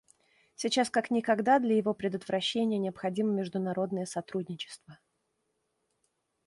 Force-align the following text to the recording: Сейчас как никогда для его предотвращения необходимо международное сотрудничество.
Сейчас 0.55 0.89
как 0.89 1.11
никогда 1.11 1.59
для 1.59 1.75
его 1.77 1.93
предотвращения 1.93 2.79
необходимо 2.79 3.33
международное 3.33 4.07
сотрудничество. 4.07 4.97